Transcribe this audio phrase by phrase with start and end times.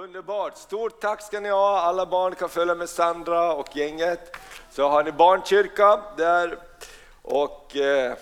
[0.00, 0.56] Underbart!
[0.56, 1.80] Stort tack ska ni ha.
[1.80, 4.36] Alla barn kan följa med Sandra och gänget.
[4.70, 6.58] Så har ni barnkyrka där.
[7.22, 8.14] Och eh,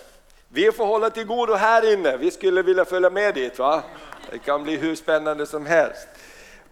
[0.49, 2.17] vi får hålla till godo här inne.
[2.17, 3.59] Vi skulle vilja följa med dit.
[3.59, 3.83] va?
[4.31, 6.09] Det kan bli hur spännande som helst.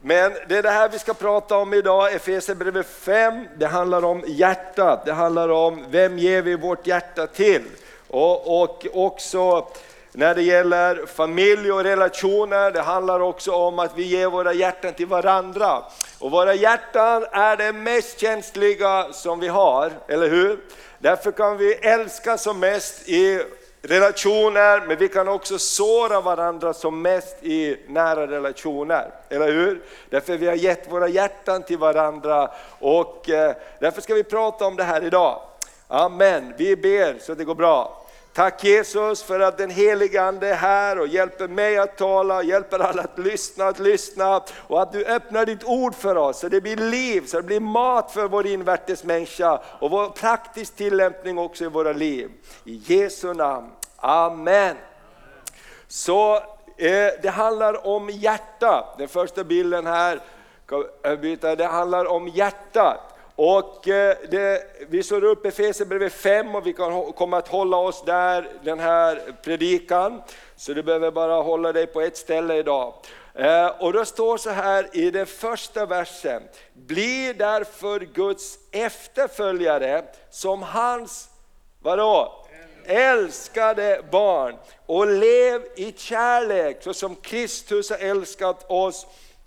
[0.00, 3.48] Men det är det här vi ska prata om idag, Efesierbrevet 5.
[3.56, 7.62] Det handlar om hjärtat, det handlar om vem ger vi vårt hjärta till?
[8.08, 9.68] Och, och också
[10.16, 14.92] när det gäller familj och relationer, det handlar också om att vi ger våra hjärtan
[14.94, 15.82] till varandra.
[16.18, 20.58] Och våra hjärtan är det mest känsliga som vi har, eller hur?
[20.98, 23.42] Därför kan vi älska som mest i
[23.82, 29.82] relationer, men vi kan också såra varandra som mest i nära relationer, eller hur?
[30.10, 34.76] Därför vi har gett våra hjärtan till varandra och eh, därför ska vi prata om
[34.76, 35.40] det här idag.
[35.88, 38.05] Amen, vi ber så att det går bra.
[38.36, 42.78] Tack Jesus för att den helige Ande är här och hjälper mig att tala, hjälper
[42.78, 46.60] alla att lyssna, att lyssna och att du öppnar ditt ord för oss så det
[46.60, 51.64] blir liv, så det blir mat för vår invärtes människa och vår praktisk tillämpning också
[51.64, 52.30] i våra liv.
[52.64, 54.76] I Jesu namn, Amen.
[55.88, 56.42] Så eh,
[57.22, 60.20] det handlar om hjärta, den första bilden här,
[61.56, 63.15] det handlar om hjärtat.
[63.36, 68.04] Och eh, det, vi slår upp Efesierbrevet 5 och vi kan, kommer att hålla oss
[68.04, 70.22] där, den här predikan.
[70.56, 72.94] Så du behöver bara hålla dig på ett ställe idag.
[73.34, 76.42] Eh, och då står så här i den första versen,
[76.74, 81.28] bli därför Guds efterföljare som hans,
[81.80, 82.42] vadå?
[82.88, 84.56] älskade barn
[84.86, 89.06] och lev i kärlek så som Kristus har älskat oss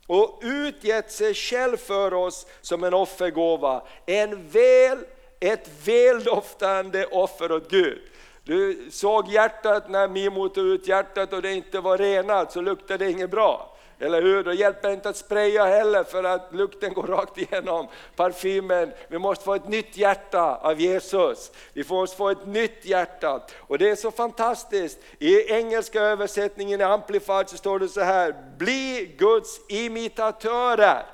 [0.09, 3.83] och utgett sig själv för oss som en offergåva.
[4.05, 4.97] En väl,
[5.39, 8.01] ett väldoftande offer åt Gud.
[8.43, 13.05] Du såg hjärtat när Mimo tog ut hjärtat och det inte var renat så luktade
[13.05, 13.77] det inget bra.
[13.99, 14.43] Eller hur?
[14.43, 18.91] Då hjälper det inte att spraya heller för att lukten går rakt igenom parfymen.
[19.07, 21.51] Vi måste få ett nytt hjärta av Jesus.
[21.73, 23.41] Vi måste få ett nytt hjärta.
[23.57, 24.99] Och det är så fantastiskt.
[25.19, 31.05] I engelska översättningen i Amplified så står det så här, bli Guds imitatörer.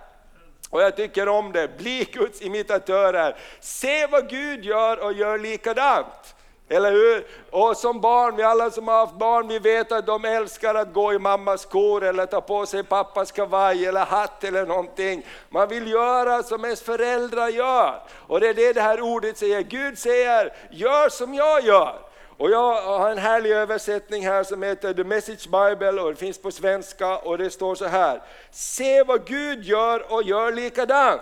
[0.70, 3.38] Och jag tycker om det, bli Guds imitatörer.
[3.60, 6.35] Se vad Gud gör och gör likadant.
[6.70, 7.28] Eller hur?
[7.52, 10.94] Och som barn, vi alla som har haft barn, vi vet att de älskar att
[10.94, 15.26] gå i mammas skor eller ta på sig pappas kavaj eller hatt eller någonting.
[15.50, 18.04] Man vill göra som ens föräldrar gör.
[18.28, 22.00] Och det är det det här ordet säger, Gud säger, gör som jag gör.
[22.38, 26.42] Och jag har en härlig översättning här som heter The Message Bible och det finns
[26.42, 28.22] på svenska och det står så här.
[28.52, 31.22] Se vad Gud gör och gör likadant.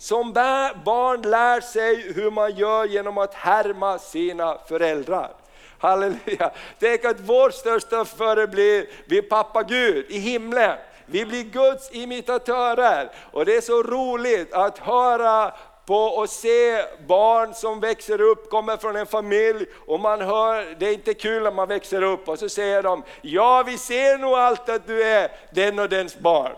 [0.00, 5.30] Som barn lär sig hur man gör genom att härma sina föräldrar.
[5.78, 6.50] Halleluja!
[6.78, 10.76] Tänk att vår största förebild blir pappa Gud i himlen.
[11.06, 15.52] Vi blir Guds imitatörer och det är så roligt att höra
[15.86, 20.86] på och se barn som växer upp, kommer från en familj och man hör, det
[20.86, 24.34] är inte kul när man växer upp och så säger de, ja vi ser nog
[24.34, 26.52] allt att du är den och dens barn.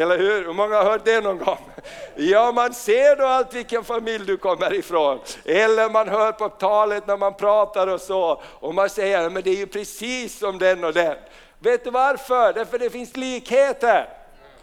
[0.00, 0.44] Eller hur?
[0.44, 1.70] Hur många har hört det någon gång?
[2.16, 5.18] Ja, man ser då allt vilken familj du kommer ifrån.
[5.44, 9.50] Eller man hör på talet när man pratar och så, och man säger, men det
[9.50, 11.16] är ju precis som den och den.
[11.58, 12.52] Vet du varför?
[12.52, 14.17] Därför det finns likheter.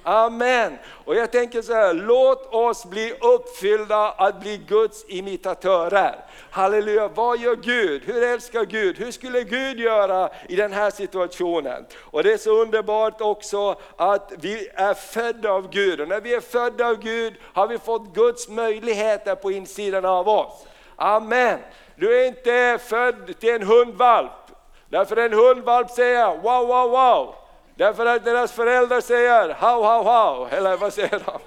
[0.07, 0.77] Amen.
[1.05, 6.16] Och jag tänker så här, låt oss bli uppfyllda att bli Guds imitatörer.
[6.51, 8.03] Halleluja, vad gör Gud?
[8.05, 8.97] Hur älskar Gud?
[8.97, 11.85] Hur skulle Gud göra i den här situationen?
[11.99, 16.33] Och det är så underbart också att vi är födda av Gud och när vi
[16.33, 20.65] är födda av Gud har vi fått Guds möjligheter på insidan av oss.
[20.95, 21.59] Amen.
[21.95, 24.31] Du är inte född till en hundvalp,
[24.89, 27.35] därför en hundvalp säger wow, wow, wow.
[27.75, 31.40] Därför att deras föräldrar säger how, how, how, eller vad säger de?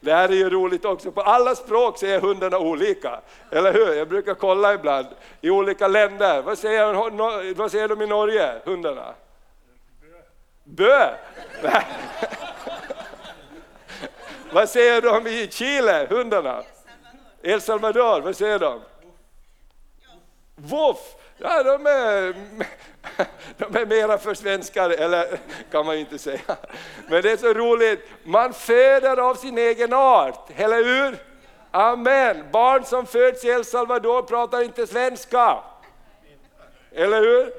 [0.00, 3.20] Det här är ju roligt också, på alla språk säger hundarna olika,
[3.50, 3.94] eller hur?
[3.94, 5.06] Jag brukar kolla ibland
[5.40, 9.14] i olika länder, vad säger, vad säger de i Norge, hundarna?
[10.64, 11.14] Bö!
[11.62, 11.70] Bö.
[14.52, 16.62] vad säger de i Chile, hundarna?
[17.42, 18.80] El Salvador, vad säger de?
[20.54, 21.14] Voff!
[21.42, 22.34] Ja, de är,
[23.56, 25.38] de är mera för svenskar, eller
[25.70, 26.56] kan man ju inte säga.
[27.08, 31.16] Men det är så roligt, man föder av sin egen art, eller hur?
[31.70, 32.44] Amen.
[32.52, 35.58] Barn som föds i El Salvador pratar inte svenska.
[36.92, 37.52] Eller hur?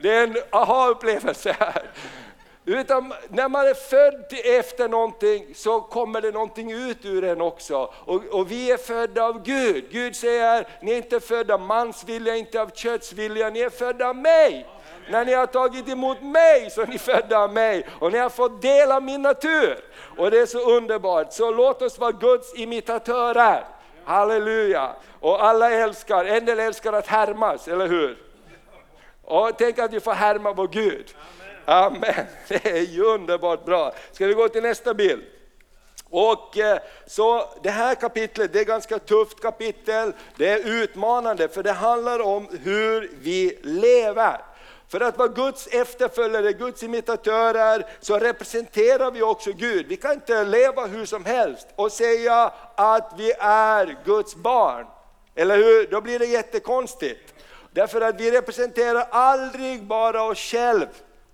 [0.00, 1.82] Det är en aha-upplevelse här.
[2.68, 7.92] Utan när man är född efter någonting så kommer det någonting ut ur en också.
[8.04, 9.84] Och, och, vi är födda av Gud.
[9.90, 13.70] Gud säger, ni är inte födda av mans vilja, inte av kötts vilja, ni är
[13.70, 14.66] födda av mig.
[15.10, 18.30] När ni har tagit emot mig så är ni födda av mig och ni har
[18.30, 19.78] fått del av min natur.
[20.16, 23.64] Och det är så underbart, så låt oss vara Guds imitatörer.
[24.04, 24.92] Halleluja!
[25.20, 28.18] Och alla älskar, en del älskar att härmas, eller hur?
[29.24, 31.14] Och tänk att vi får härma vår Gud.
[31.66, 32.26] Amen.
[32.48, 33.92] Det är ju underbart bra.
[34.12, 35.22] Ska vi gå till nästa bild?
[36.10, 41.48] Och eh, så Det här kapitlet det är ett ganska tufft kapitel, det är utmanande
[41.48, 44.40] för det handlar om hur vi lever.
[44.88, 49.86] För att vara Guds efterföljare, Guds imitatörer, så representerar vi också Gud.
[49.88, 54.86] Vi kan inte leva hur som helst och säga att vi är Guds barn.
[55.34, 55.86] Eller hur?
[55.86, 57.34] Då blir det jättekonstigt.
[57.70, 60.86] Därför att vi representerar aldrig bara oss själva.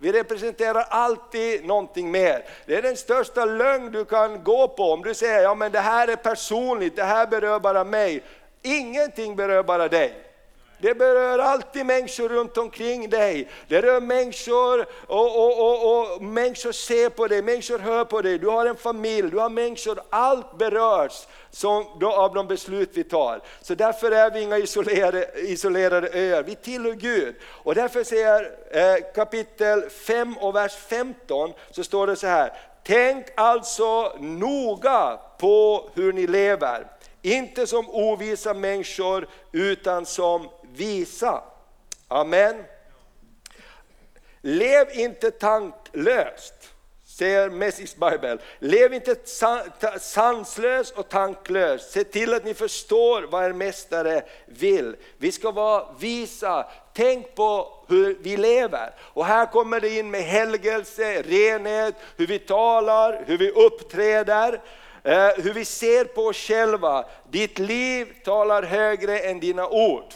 [0.03, 2.45] Vi representerar alltid någonting mer.
[2.67, 5.81] Det är den största lögn du kan gå på om du säger ja men det
[5.81, 8.23] här är personligt, det här berör bara mig.
[8.63, 10.15] Ingenting berör bara dig.
[10.83, 13.49] Det berör alltid människor runt omkring dig.
[13.69, 18.39] Det rör människor och, och, och, och, människor ser på dig, människor hör på dig.
[18.39, 23.05] Du har en familj, du har människor, allt berörs som, då, av de beslut vi
[23.05, 23.41] tar.
[23.61, 27.35] Så därför är vi inga isolerade, isolerade öar, vi tillhör Gud.
[27.45, 32.53] Och därför säger eh, kapitel 5 och vers 15 så står det så här.
[32.85, 36.87] Tänk alltså noga på hur ni lever,
[37.23, 41.43] inte som ovisa människor utan som visa.
[42.09, 42.65] Amen.
[44.41, 46.55] Lev inte tanklöst,
[47.05, 48.39] säger Message Bible.
[48.59, 49.17] Lev inte
[50.01, 51.93] sanslös och tanklös.
[51.93, 54.97] Se till att ni förstår vad er mästare vill.
[55.19, 56.67] Vi ska vara visa.
[56.95, 58.95] Tänk på hur vi lever.
[59.01, 64.61] Och här kommer det in med helgelse, renhet, hur vi talar, hur vi uppträder.
[65.05, 67.05] Eh, hur vi ser på oss själva.
[67.31, 70.15] Ditt liv talar högre än dina ord.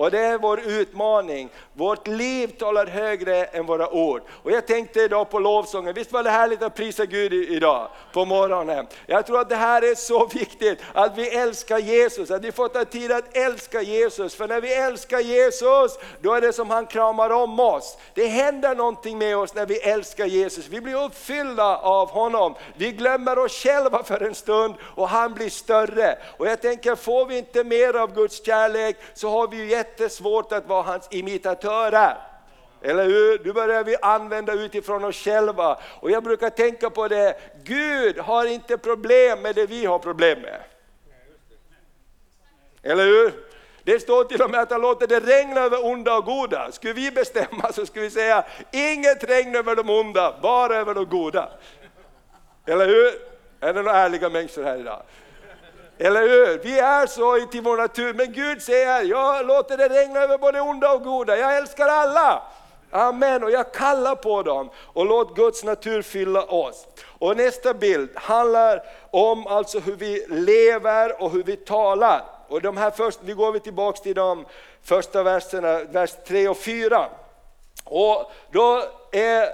[0.00, 1.48] Och det är vår utmaning.
[1.72, 4.22] Vårt liv talar högre än våra ord.
[4.42, 8.24] Och jag tänkte idag på lovsången, visst var det härligt att prisa Gud idag på
[8.24, 8.86] morgonen.
[9.06, 12.68] Jag tror att det här är så viktigt, att vi älskar Jesus, att vi får
[12.68, 14.34] ta tid att älska Jesus.
[14.34, 17.98] För när vi älskar Jesus, då är det som han kramar om oss.
[18.14, 22.54] Det händer någonting med oss när vi älskar Jesus, vi blir uppfyllda av honom.
[22.76, 26.18] Vi glömmer oss själva för en stund och han blir större.
[26.36, 30.52] Och jag tänker, får vi inte mer av Guds kärlek så har vi ju jättesvårt
[30.52, 32.16] att vara hans imitatörer.
[32.82, 33.44] Eller hur?
[33.44, 35.78] Nu börjar vi använda utifrån oss själva.
[36.00, 40.38] Och jag brukar tänka på det, Gud har inte problem med det vi har problem
[40.40, 40.60] med.
[42.82, 43.32] Eller hur?
[43.84, 46.72] Det står till och med att han låter det regna över onda och goda.
[46.72, 51.04] Skulle vi bestämma så skulle vi säga, inget regn över de onda, bara över de
[51.04, 51.48] goda.
[52.66, 53.10] Eller hur?
[53.60, 55.02] Är det några ärliga människor här idag?
[56.02, 56.58] Eller hur?
[56.58, 60.60] Vi är så till vår natur, men Gud säger, jag låter det regna över både
[60.60, 62.42] onda och goda, jag älskar alla.
[62.90, 66.86] Amen, och jag kallar på dem och låt Guds natur fylla oss.
[67.18, 72.22] Och nästa bild handlar om alltså hur vi lever och hur vi talar.
[72.48, 74.46] Och de här först, vi går tillbaka till de
[74.82, 77.06] första verserna, vers 3 och 4.
[77.84, 78.82] Och då
[79.12, 79.48] är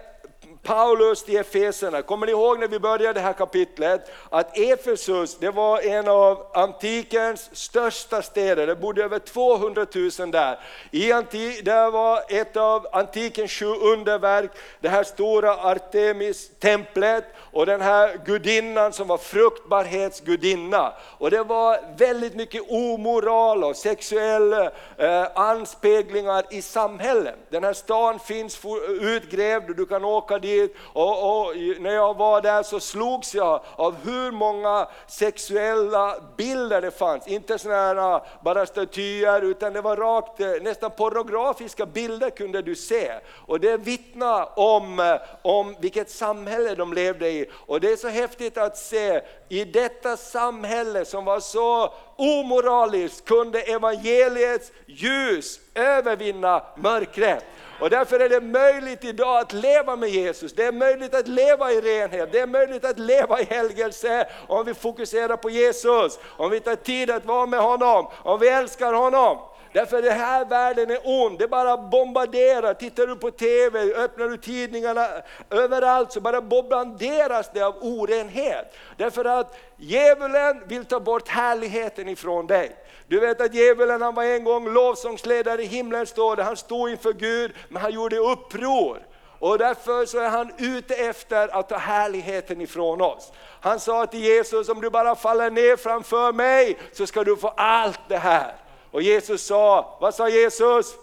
[0.63, 2.03] Paulus till Efeserna.
[2.03, 6.47] Kommer ni ihåg när vi började det här kapitlet att Efesus det var en av
[6.55, 9.87] antikens största städer, det bodde över 200
[10.19, 10.61] 000 där.
[10.91, 14.51] I antik, det var ett av antikens sju underverk,
[14.81, 20.93] det här stora Artemis-templet och den här gudinnan som var fruktbarhetsgudinna.
[21.19, 27.37] Och det var väldigt mycket omoral och sexuella eh, anspeglingar i samhället.
[27.49, 28.61] Den här stan finns
[29.01, 33.35] utgrävd och du kan åka dit dit och, och, när jag var där så slogs
[33.35, 37.27] jag av hur många sexuella bilder det fanns.
[37.27, 42.75] Inte sådana ah, bara statyer utan det var rakt, eh, nästan pornografiska bilder kunde du
[42.75, 43.13] se.
[43.47, 47.51] Och det vittnar om, eh, om vilket samhälle de levde i.
[47.67, 53.61] Och det är så häftigt att se i detta samhälle som var så omoraliskt kunde
[53.61, 57.45] evangeliets ljus övervinna mörkret.
[57.81, 61.73] Och därför är det möjligt idag att leva med Jesus, det är möjligt att leva
[61.73, 66.51] i renhet, det är möjligt att leva i helgelse om vi fokuserar på Jesus, om
[66.51, 69.39] vi tar tid att vara med honom, om vi älskar honom.
[69.77, 72.75] Därför den här världen är ond, det bara bombarderar.
[72.75, 75.09] Tittar du på TV, öppnar du tidningarna,
[75.51, 78.75] överallt så bara bombarderas det av orenhet.
[78.97, 82.77] Därför att djävulen vill ta bort härligheten ifrån dig.
[83.07, 86.91] Du vet att djävulen han var en gång lovsångsledare i himlen står det, han stod
[86.91, 88.99] inför Gud men han gjorde uppror.
[89.39, 93.33] Och därför så är han ute efter att ta härligheten ifrån oss.
[93.61, 97.49] Han sa till Jesus, om du bara faller ner framför mig så ska du få
[97.49, 98.66] allt det här.
[98.97, 100.95] Och Jesus sa, vad sa Jesus?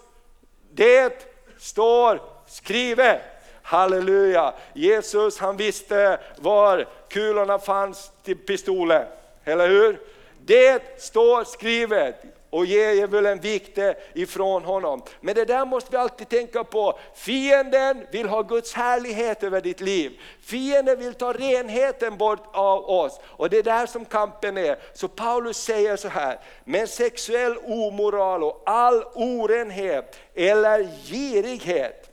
[0.72, 1.26] Det
[1.58, 3.20] står skrivet.
[3.62, 4.54] Halleluja!
[4.72, 9.06] Jesus han visste var kulorna fanns till pistolen,
[9.44, 10.00] eller hur?
[10.44, 12.16] Det står skrivet
[12.54, 15.02] och ge djävulen vikte eh, ifrån honom.
[15.20, 16.98] Men det där måste vi alltid tänka på.
[17.14, 20.20] Fienden vill ha Guds härlighet över ditt liv.
[20.40, 24.78] Fienden vill ta renheten bort av oss och det är där som kampen är.
[24.92, 32.10] Så Paulus säger så här, men sexuell omoral och all orenhet eller girighet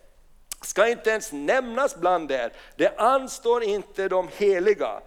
[0.62, 2.54] ska inte ens nämnas bland er.
[2.76, 5.02] Det anstår inte de heliga.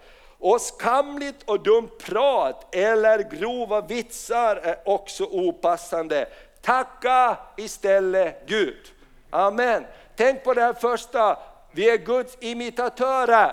[0.45, 6.27] Och skamligt och dumt prat eller grova vitsar är också opassande.
[6.63, 8.93] Tacka istället Gud.
[9.31, 9.85] Amen.
[10.17, 11.39] Tänk på det här första,
[11.73, 13.53] vi är Guds imitatörer.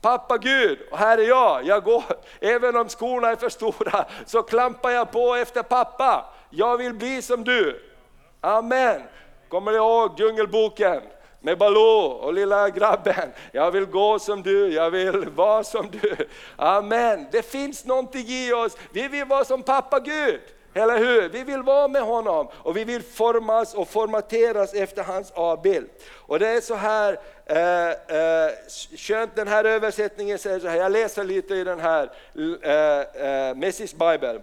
[0.00, 2.04] Pappa Gud, och här är jag, jag går,
[2.40, 6.24] även om skorna är för stora, så klampar jag på efter pappa.
[6.50, 7.82] Jag vill bli som du.
[8.40, 9.02] Amen.
[9.48, 11.02] Kommer ni ihåg Djungelboken?
[11.44, 13.32] Med Baloo och lilla grabben.
[13.52, 16.16] Jag vill gå som du, jag vill vara som du.
[16.56, 17.26] Amen.
[17.30, 20.40] Det finns någonting i oss, vi vill vara som pappa Gud.
[20.74, 21.28] Eller hur?
[21.28, 25.88] Vi vill vara med honom och vi vill formas och formateras efter hans avbild.
[26.12, 28.50] Och det är så här, eh, eh,
[28.96, 32.10] skönt den här översättningen säger så här, jag läser lite i den här
[32.62, 34.40] eh, eh, Message Bible.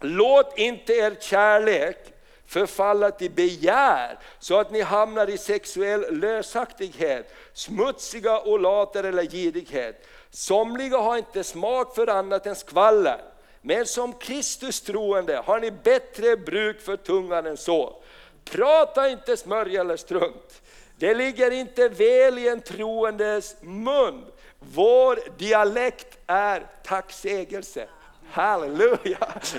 [0.00, 2.13] Låt inte er kärlek
[2.46, 10.06] förfalla till begär så att ni hamnar i sexuell lösaktighet, smutsiga och later eller girighet.
[10.30, 13.20] Somliga har inte smak för annat än skvaller,
[13.60, 18.02] men som Kristus troende har ni bättre bruk för tungan än så.
[18.44, 20.62] Prata inte smörja eller strunt.
[20.96, 24.24] Det ligger inte väl i en troendes mun.
[24.58, 27.88] Vår dialekt är tacksägelse.
[28.34, 29.18] Halleluja,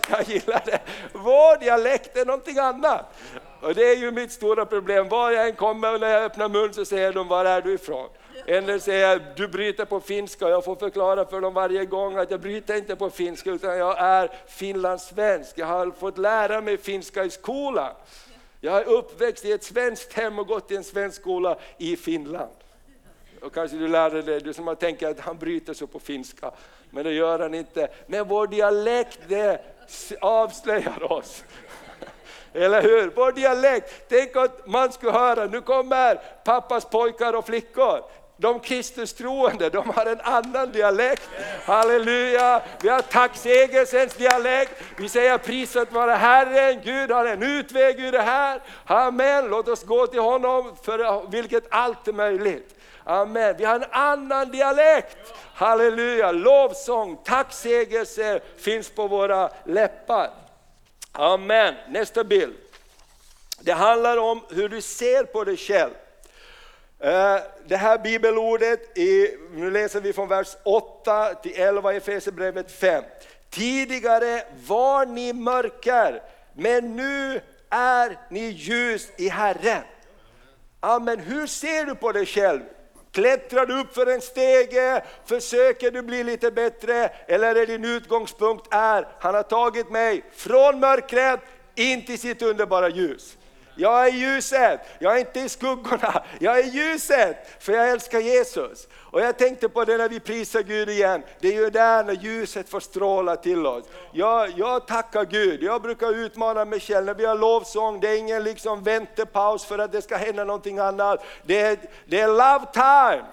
[0.10, 0.80] jag gillar det.
[1.14, 3.06] Vår dialekt är någonting annat.
[3.62, 6.50] Och det är ju mitt stora problem, var jag än kommer och när jag öppnar
[6.50, 8.10] mun så säger de, var är du ifrån?
[8.46, 12.40] Eller säger du bryter på finska, jag får förklara för dem varje gång att jag
[12.40, 15.58] bryter inte på finska utan jag är finlandssvensk.
[15.58, 17.92] Jag har fått lära mig finska i skolan.
[18.62, 22.52] Jag är uppväxt i ett svenskt hem och gått i en svensk skola i Finland.
[23.42, 26.52] Och kanske du lärde dig, du som har tänkt att han bryter så på finska
[26.90, 27.88] men det gör han inte.
[28.08, 29.62] Men vår dialekt det
[30.22, 31.44] avslöjar oss.
[32.54, 33.12] Eller hur?
[33.16, 38.02] Vår dialekt, tänk att man skulle höra, nu kommer pappas pojkar och flickor.
[38.38, 41.30] De Kristustroende, de har en annan dialekt.
[41.66, 42.62] Halleluja!
[42.82, 44.82] Vi har tacksägelsens dialekt.
[44.98, 48.62] Vi säger priset vare Herren, Gud har en utväg ur det här.
[48.86, 52.75] Amen, låt oss gå till honom för vilket allt är möjligt.
[53.08, 55.18] Amen, vi har en annan dialekt.
[55.54, 60.30] Halleluja, lovsång, tacksägelse finns på våra läppar.
[61.12, 61.76] Amen.
[61.90, 62.56] Nästa bild.
[63.60, 65.92] Det handlar om hur du ser på dig själv.
[67.00, 72.72] Eh, det här bibelordet, i, nu läser vi från vers 8 till 11 i Efesierbrevet
[72.72, 73.04] 5.
[73.50, 76.22] Tidigare var ni mörker,
[76.54, 79.84] men nu är ni ljus i Herren.
[80.80, 81.20] Amen.
[81.20, 82.62] Hur ser du på dig själv?
[83.16, 88.68] Klättrar du upp för en stege, försöker du bli lite bättre eller är din utgångspunkt
[88.74, 91.40] är, han har tagit mig från mörkret
[91.76, 93.38] in till sitt underbara ljus.
[93.76, 98.88] Jag är ljuset, jag är inte i skuggorna, jag är ljuset för jag älskar Jesus.
[99.16, 102.14] Och jag tänkte på det när vi prisar Gud igen, det är ju där när
[102.14, 103.84] ljuset får stråla till oss.
[104.12, 108.18] Jag, jag tackar Gud, jag brukar utmana mig själv när vi har lovsång, det är
[108.18, 111.26] ingen liksom väntepaus för att det ska hända någonting annat.
[111.44, 113.26] Det är, det är love time.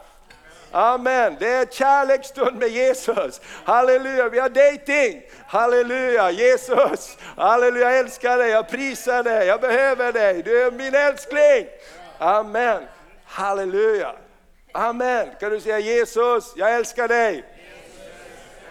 [0.72, 3.40] Amen, det är kärleksstund med Jesus.
[3.64, 5.22] Halleluja, vi har dating.
[5.46, 7.18] Halleluja, Jesus.
[7.36, 10.42] Halleluja, jag älskar dig, jag prisar dig, jag behöver dig.
[10.42, 11.66] Du är min älskling.
[12.18, 12.82] Amen,
[13.24, 14.12] halleluja.
[14.72, 17.44] Amen, kan du säga Jesus, jag älskar dig.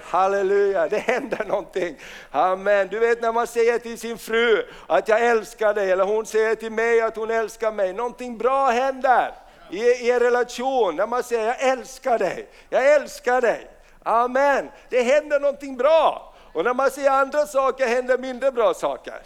[0.04, 1.98] Halleluja, det händer någonting.
[2.32, 2.88] Amen.
[2.88, 6.56] Du vet när man säger till sin fru att jag älskar dig, eller hon säger
[6.56, 9.34] till mig att hon älskar mig, någonting bra händer
[9.74, 13.68] i, er relation, när man säger jag älskar dig, jag älskar dig.
[14.04, 16.34] Amen, det händer någonting bra.
[16.54, 19.22] Och när man säger andra saker händer mindre bra saker.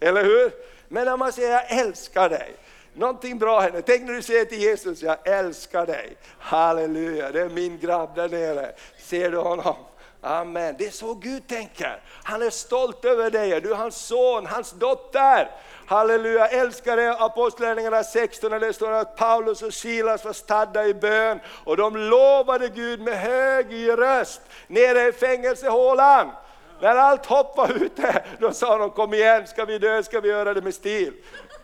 [0.00, 0.52] Eller hur?
[0.88, 2.56] Men när man säger jag älskar dig,
[2.94, 3.80] någonting bra händer.
[3.80, 6.16] Tänk när du säger till Jesus, jag älskar dig.
[6.38, 8.72] Halleluja, det är min grabb där nere.
[8.98, 9.76] Ser du honom?
[10.20, 12.00] Amen, det är så Gud tänker.
[12.22, 15.50] Han är stolt över dig, du är hans son, hans dotter.
[15.86, 21.40] Halleluja, älskade Apostlagärningarna 16 när det står att Paulus och Silas var stadda i bön
[21.64, 26.30] och de lovade Gud med hög röst nere i fängelsehålan.
[26.80, 30.28] När allt hopp var ute, då sa de kom igen, ska vi dö ska vi
[30.28, 31.12] göra det med stil.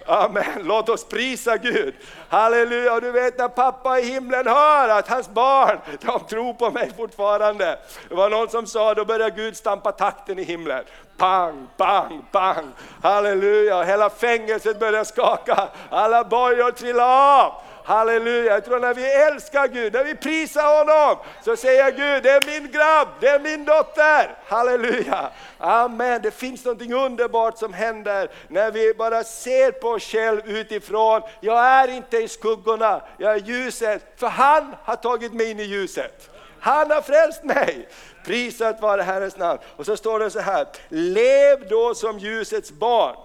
[0.07, 1.95] Amen, låt oss prisa Gud.
[2.29, 6.71] Halleluja, och du vet när pappa i himlen hör att hans barn, de tror på
[6.71, 7.79] mig fortfarande.
[8.09, 10.85] Det var någon som sa, då börjar Gud stampa takten i himlen.
[11.17, 12.73] Pang, pang, pang.
[13.03, 15.69] Halleluja, hela fängelset börjar skaka.
[15.91, 17.53] Alla bojor trillar av.
[17.85, 22.31] Halleluja, jag tror när vi älskar Gud, när vi prisar honom, så säger Gud, det
[22.31, 24.39] är min grabb, det är min dotter.
[24.47, 26.21] Halleluja, amen.
[26.23, 31.23] Det finns något underbart som händer när vi bara ser på oss själva utifrån.
[31.41, 35.65] Jag är inte i skuggorna, jag är ljuset, för han har tagit mig in i
[35.65, 36.31] ljuset.
[36.61, 37.89] Han har frälst mig.
[38.25, 39.61] Prisat vare Herrens namn.
[39.77, 43.17] Och så står det så här, lev då som ljusets barn.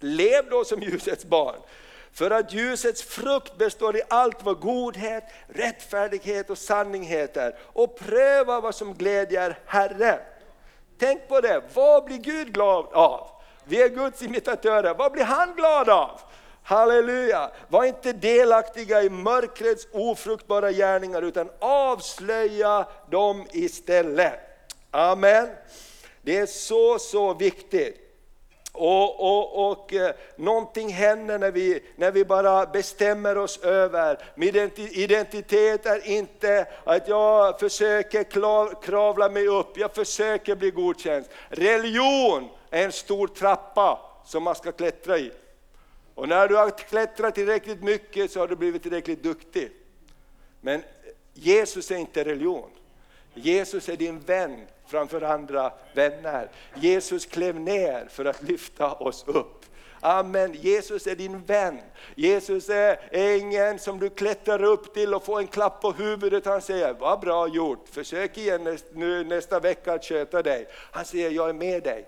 [0.00, 1.56] Lev då som ljusets barn.
[2.14, 7.56] För att ljusets frukt består i allt vad godhet, rättfärdighet och sanning heter.
[7.62, 10.18] Och pröva vad som glädjer Herren.
[10.98, 13.28] Tänk på det, vad blir Gud glad av?
[13.64, 16.20] Vi är Guds imitatörer, vad blir han glad av?
[16.62, 17.50] Halleluja!
[17.68, 24.40] Var inte delaktiga i mörkrets ofruktbara gärningar utan avslöja dem istället.
[24.90, 25.48] Amen.
[26.22, 28.03] Det är så, så viktigt.
[28.76, 34.18] Och, och, och eh, någonting händer när vi, när vi bara bestämmer oss över.
[34.34, 38.24] Min identitet är inte att jag försöker
[38.82, 41.24] kravla mig upp, jag försöker bli godkänd.
[41.48, 45.32] Religion är en stor trappa som man ska klättra i.
[46.14, 49.70] Och när du har klättrat tillräckligt mycket så har du blivit tillräckligt duktig.
[50.60, 50.82] Men
[51.32, 52.70] Jesus är inte religion.
[53.34, 56.48] Jesus är din vän framför andra vänner.
[56.74, 59.64] Jesus klev ner för att lyfta oss upp.
[60.00, 60.54] Amen.
[60.54, 61.80] Jesus är din vän.
[62.14, 66.46] Jesus är ingen som du klättrar upp till och får en klapp på huvudet.
[66.46, 70.66] Han säger, vad bra gjort, försök igen nu nästa vecka att sköta dig.
[70.72, 72.06] Han säger, jag är med dig.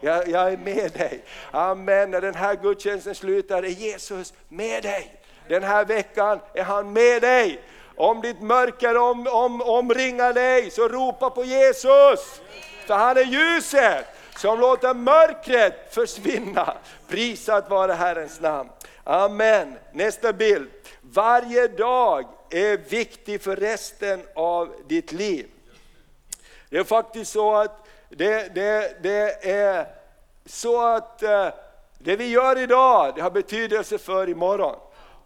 [0.00, 1.24] Jag, jag är med dig.
[1.50, 2.10] Amen.
[2.10, 5.20] När den här gudstjänsten slutar är Jesus med dig.
[5.48, 7.60] Den här veckan är han med dig.
[8.00, 12.40] Om ditt mörker om, om, omringar dig, så ropa på Jesus.
[12.86, 16.74] För han är ljuset som låter mörkret försvinna.
[17.08, 18.70] Prisat vare Herrens namn.
[19.04, 19.74] Amen.
[19.92, 20.70] Nästa bild.
[21.00, 25.46] Varje dag är viktig för resten av ditt liv.
[26.70, 29.86] Det är faktiskt så att det, det, det är
[30.46, 31.48] så att eh,
[31.98, 34.76] det vi gör idag, det har betydelse för imorgon.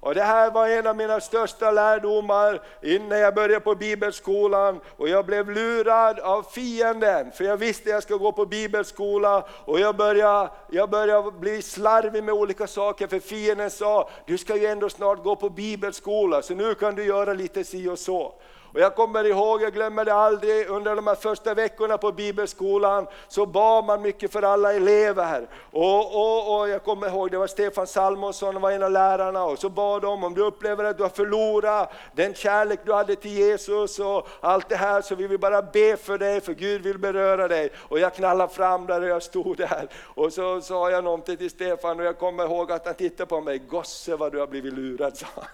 [0.05, 5.09] Och det här var en av mina största lärdomar innan jag började på bibelskolan och
[5.09, 9.81] jag blev lurad av fienden för jag visste att jag skulle gå på bibelskola och
[9.81, 14.67] jag började, jag började bli slarvig med olika saker för fienden sa du ska ju
[14.67, 18.35] ändå snart gå på bibelskola så nu kan du göra lite si och så.
[18.75, 23.07] Och jag kommer ihåg, jag glömmer det aldrig, under de här första veckorna på bibelskolan
[23.29, 25.47] så bad man mycket för alla elever.
[25.71, 29.59] Och, och, och jag kommer ihåg, det var Stefan Salmonsson, var en av lärarna, och
[29.59, 33.31] så bad de om du upplever att du har förlorat den kärlek du hade till
[33.31, 36.99] Jesus och allt det här, så vi vill bara be för dig, för Gud vill
[36.99, 37.71] beröra dig.
[37.77, 39.89] Och jag knallade fram där och jag stod där.
[40.05, 43.41] Och så sa jag någonting till Stefan och jag kommer ihåg att han tittade på
[43.41, 45.45] mig, gosse vad du har blivit lurad, sa han.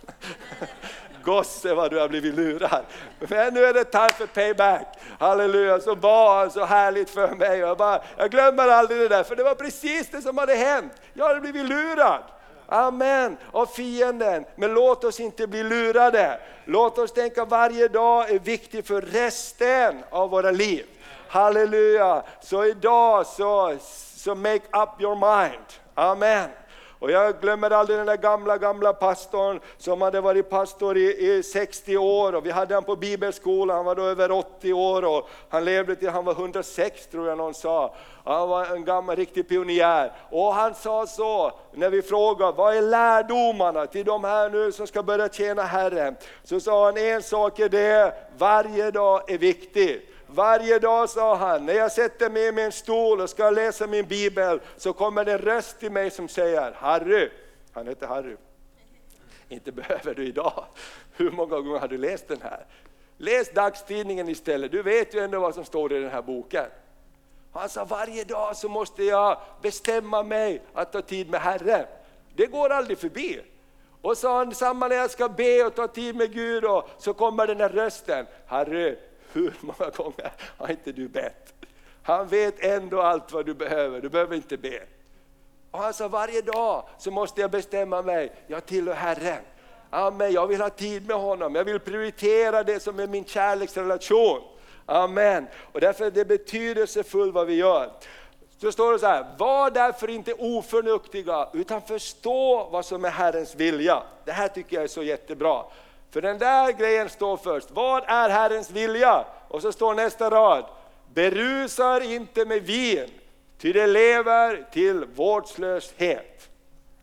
[1.31, 2.85] Gosse vad du har blivit lurad.
[3.19, 4.99] Men nu är det time för payback.
[5.19, 7.59] Halleluja, så var han så härligt för mig.
[7.59, 10.93] Jag, bara, jag glömmer aldrig det där, för det var precis det som hade hänt.
[11.15, 12.23] Jag hade blivit lurad.
[12.67, 14.45] Amen, av fienden.
[14.57, 16.41] Men låt oss inte bli lurade.
[16.65, 20.87] Låt oss tänka varje dag är viktig för resten av våra liv.
[21.29, 23.77] Halleluja, så idag så,
[24.17, 25.65] så make up your mind.
[25.95, 26.49] Amen.
[27.01, 31.43] Och jag glömmer aldrig den där gamla, gamla pastorn som hade varit pastor i, i
[31.43, 35.29] 60 år och vi hade han på bibelskolan, han var då över 80 år och
[35.49, 37.95] han levde till han var 106 tror jag någon sa.
[38.25, 40.13] Han var en gammal riktig pionjär.
[40.31, 44.87] Och han sa så, när vi frågade vad är lärdomarna till de här nu som
[44.87, 46.17] ska börja tjäna Herren?
[46.45, 50.10] Så sa han en sak är det, varje dag är viktig.
[50.35, 54.07] Varje dag sa han, när jag sätter mig i min stol och ska läsa min
[54.07, 57.31] bibel så kommer det en röst till mig som säger Harry,
[57.73, 58.37] han heter Harry.
[59.49, 60.65] Inte behöver du idag.
[61.17, 62.67] Hur många gånger har du läst den här?
[63.17, 66.67] Läs dagstidningen istället, du vet ju ändå vad som står i den här boken.
[67.53, 71.87] Han sa varje dag så måste jag bestämma mig att ta tid med Herren.
[72.35, 73.41] Det går aldrig förbi.
[74.03, 77.15] Och sa han, samma när jag ska be och ta tid med Gud och så
[77.15, 78.27] kommer den här rösten.
[78.47, 78.97] Harry,
[79.33, 81.55] hur många gånger har inte du bett?
[82.03, 84.81] Han vet ändå allt vad du behöver, du behöver inte be.
[85.71, 89.43] Och han sa varje dag så måste jag bestämma mig, jag tillhör Herren.
[89.91, 94.43] Amen, jag vill ha tid med honom, jag vill prioritera det som är min kärleksrelation.
[94.87, 95.47] Amen.
[95.73, 97.91] Och därför är det betydelsefullt vad vi gör.
[98.61, 103.55] Så står det så här, var därför inte oförnuftiga utan förstå vad som är Herrens
[103.55, 104.03] vilja.
[104.25, 105.65] Det här tycker jag är så jättebra.
[106.11, 109.25] För den där grejen står först, vad är Herrens vilja?
[109.49, 110.65] Och så står nästa rad,
[111.15, 113.11] berusar inte med vin,
[113.59, 116.49] ty det lever till vårdslöshet.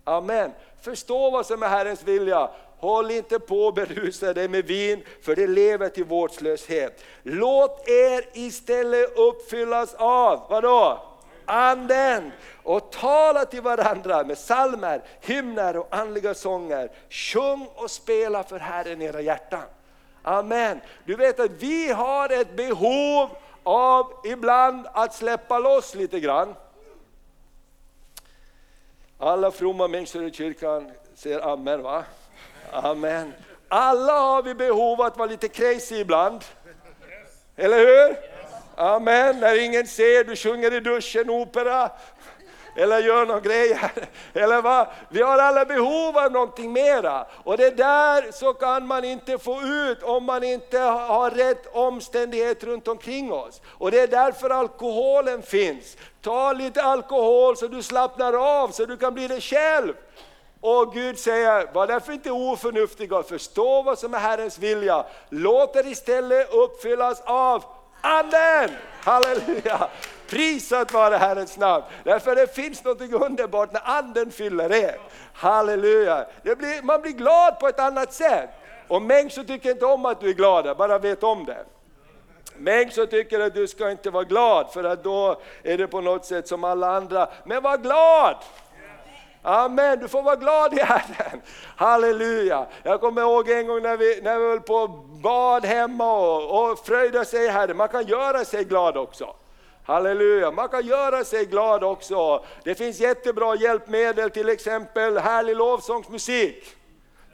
[0.04, 0.52] Amen.
[0.82, 2.50] Förstå vad som är Herrens vilja.
[2.80, 7.04] Håll inte på att berusa dig med vin, för det lever till vårdslöshet.
[7.24, 11.02] Låt er istället uppfyllas av, vadå?
[11.48, 12.32] Anden
[12.64, 16.92] och tala till varandra med salmer, hymner och andliga sånger.
[17.10, 19.64] Sjung och spela för Herren era hjärtan.
[20.24, 20.82] Amen.
[21.06, 23.30] Du vet att vi har ett behov
[23.64, 26.56] av ibland att släppa loss lite grann.
[29.18, 32.04] Alla fromma människor i kyrkan säger amen va?
[32.72, 33.34] Amen.
[33.68, 36.44] Alla har vi behov av att vara lite crazy ibland.
[37.56, 38.37] Eller hur?
[38.78, 39.40] Amen.
[39.40, 41.92] När ingen ser, du sjunger i duschen opera.
[42.76, 43.80] Eller gör någon grej.
[44.34, 44.88] Eller vad?
[45.10, 47.26] Vi har alla behov av någonting mera.
[47.44, 52.64] Och det där så kan man inte få ut om man inte har rätt omständighet
[52.64, 53.62] runt omkring oss.
[53.68, 55.98] Och det är därför alkoholen finns.
[56.22, 59.94] Ta lite alkohol så du slappnar av, så du kan bli dig själv.
[60.62, 65.06] Och Gud säger, var därför inte oförnuftiga, förstå vad som är Herrens vilja.
[65.30, 67.64] Låt er istället uppfyllas av
[68.08, 68.78] Anden!
[69.04, 69.90] Halleluja!
[70.30, 71.84] Prisat vare Herrens namn.
[72.04, 74.98] Därför det finns något underbart när Anden fyller er.
[75.34, 76.26] Halleluja!
[76.44, 78.50] Blir, man blir glad på ett annat sätt.
[78.88, 81.66] Och människor tycker inte om att du är glad, bara vet om det.
[82.58, 86.26] Människor tycker att du ska inte vara glad för att då är det på något
[86.26, 87.30] sätt som alla andra.
[87.44, 88.36] Men var glad!
[89.50, 91.42] Amen, du får vara glad i Herren.
[91.76, 92.66] Halleluja.
[92.84, 94.88] Jag kommer ihåg en gång när vi, när vi höll på
[95.24, 97.78] bad hemma och, och fröjda sig i Herren.
[97.78, 99.36] Man kan göra sig glad också.
[99.84, 102.46] Halleluja, man kan göra sig glad också.
[102.64, 106.76] Det finns jättebra hjälpmedel, till exempel härlig lovsångsmusik.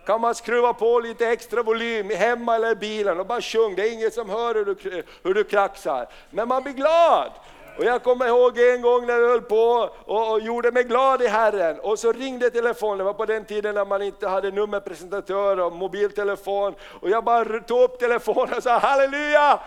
[0.06, 3.88] Kan man skruva på lite extra volym hemma eller i bilen och bara sjung, det
[3.90, 6.08] är ingen som hör hur du, hur du kraxar.
[6.30, 7.32] Men man blir glad.
[7.78, 11.22] Och jag kommer ihåg en gång när jag höll på och, och, gjorde mig glad
[11.22, 14.52] i Herren och så ringde telefonen, det var på den tiden när man inte hade
[14.52, 19.60] nummerpresentatör och mobiltelefon och jag bara tog upp telefonen och sa halleluja!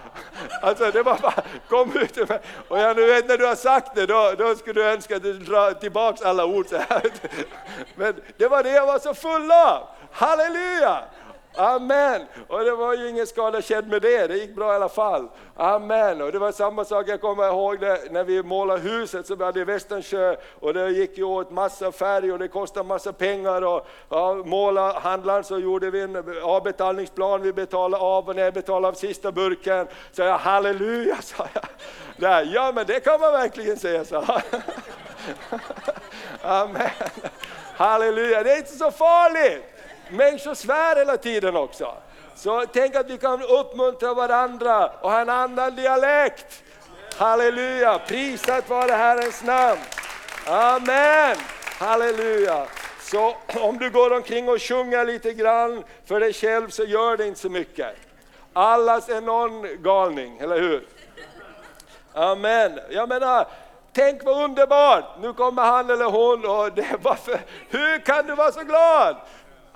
[0.63, 2.41] Alltså det var bara, kom ut ur mig.
[2.69, 5.23] Och jag nu vet när du har sagt det, då, då skulle du önska att
[5.23, 7.03] du drar tillbaks alla ord så här.
[7.95, 11.05] Men det var det jag var så full av, halleluja!
[11.57, 12.23] Amen!
[12.49, 15.29] Och det var ju ingen skada känd med det, det gick bra i alla fall.
[15.57, 16.23] Amen!
[16.23, 19.45] Och det var samma sak, jag kommer ihåg det, när vi målade huset som vi
[19.45, 23.63] hade i Västernsjö och det gick ju åt massa färg och det kostade massa pengar
[23.65, 28.55] och ja, måla handlaren så gjorde vi en avbetalningsplan, vi betalade av och när jag
[28.55, 31.65] betalade av sista burken så jag halleluja sa jag.
[32.17, 34.25] Där, ja men det kan man verkligen säga så.
[36.43, 36.91] Amen!
[37.77, 39.76] Halleluja, det är inte så farligt!
[40.11, 41.95] Människor svär hela tiden också.
[42.35, 46.63] Så tänk att vi kan uppmuntra varandra och ha en annan dialekt.
[47.17, 49.81] Halleluja, prisat vare Herrens namn.
[50.47, 51.37] Amen,
[51.79, 52.67] halleluja.
[53.01, 57.27] Så om du går omkring och sjunger lite grann för dig själv så gör det
[57.27, 57.97] inte så mycket.
[58.53, 60.87] Allas är någon galning, eller hur?
[62.15, 62.81] Amen.
[62.91, 63.47] Jag menar,
[63.93, 65.05] tänk vad underbart!
[65.21, 69.17] Nu kommer han eller hon och det är varför, hur kan du vara så glad?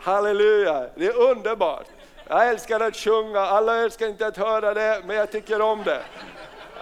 [0.00, 1.86] Halleluja, det är underbart.
[2.28, 6.00] Jag älskar att sjunga, alla älskar inte att höra det, men jag tycker om det.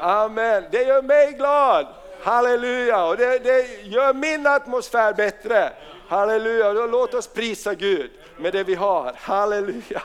[0.01, 1.87] Amen, det gör mig glad.
[2.23, 5.73] Halleluja, och det, det gör min atmosfär bättre.
[6.09, 9.15] Halleluja, då låt oss prisa Gud med det vi har.
[9.19, 10.03] Halleluja.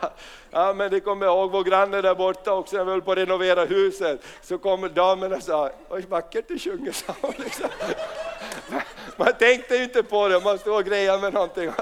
[0.50, 3.12] Ja, men det kommer jag ihåg vår granne där borta också, när vi höll på
[3.12, 4.24] att renovera huset.
[4.42, 7.34] Så kom damerna och sa, oj vackert du sjunger, sa hon.
[7.38, 7.68] Liksom.
[9.16, 11.70] Man tänkte inte på det, man stod och grejade med någonting.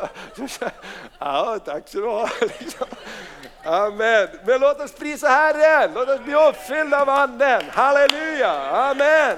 [1.18, 2.28] Ja, tack så du ha.
[2.40, 2.86] Liksom.
[3.64, 4.28] Amen.
[4.46, 7.62] Men låt oss prisa Herren, låt oss bli uppfyllda av Anden.
[7.70, 9.36] Halleluja, amen.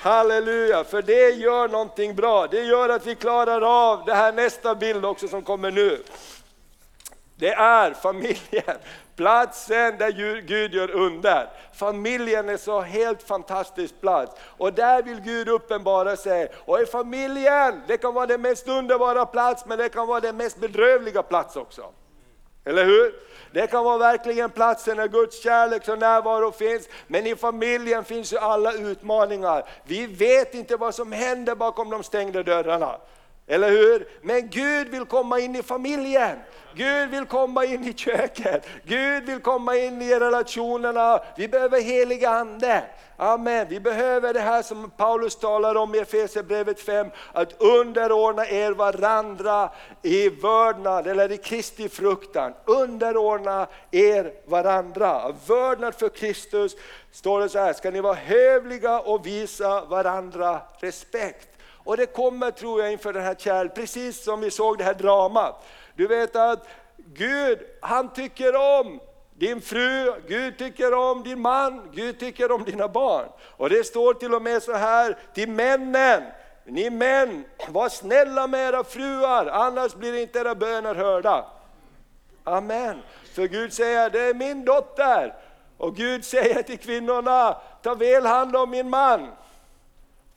[0.00, 2.46] Halleluja, för det gör någonting bra.
[2.46, 6.02] Det gör att vi klarar av det här nästa bild också som kommer nu.
[7.36, 8.78] Det är familjen,
[9.16, 11.48] platsen där Gud gör under.
[11.74, 16.48] Familjen är så helt fantastisk plats och där vill Gud uppenbara sig.
[16.64, 20.36] Och i familjen, det kan vara den mest underbara plats men det kan vara den
[20.36, 21.82] mest bedrövliga plats också.
[22.68, 23.14] Eller hur?
[23.52, 28.32] Det kan vara verkligen platsen där Guds kärlek och närvaro finns, men i familjen finns
[28.32, 29.64] ju alla utmaningar.
[29.84, 32.96] Vi vet inte vad som händer bakom de stängda dörrarna.
[33.48, 34.08] Eller hur?
[34.22, 36.38] Men Gud vill komma in i familjen.
[36.74, 38.66] Gud vill komma in i köket.
[38.84, 41.20] Gud vill komma in i relationerna.
[41.36, 42.82] Vi behöver helig Ande.
[43.16, 43.66] Amen.
[43.68, 49.70] Vi behöver det här som Paulus talar om i Efesierbrevet 5, att underordna er varandra
[50.02, 52.52] i vördnad eller i Kristi fruktan.
[52.64, 55.34] Underordna er varandra.
[55.46, 56.76] Vördnad för Kristus
[57.12, 61.47] står det så här, ska ni vara hövliga och visa varandra respekt.
[61.88, 64.94] Och det kommer tror jag inför den här kärleken, precis som vi såg det här
[64.94, 65.66] dramat.
[65.94, 69.00] Du vet att Gud, han tycker om
[69.34, 73.28] din fru, Gud tycker om din man, Gud tycker om dina barn.
[73.56, 76.22] Och det står till och med så här till männen,
[76.64, 81.46] ni män, var snälla med era fruar, annars blir inte era böner hörda.
[82.44, 83.02] Amen.
[83.34, 85.34] För Gud säger, det är min dotter.
[85.76, 89.28] Och Gud säger till kvinnorna, ta väl hand om min man.